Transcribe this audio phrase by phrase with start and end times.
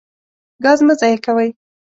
[0.63, 1.49] ګاز مه ضایع کوئ.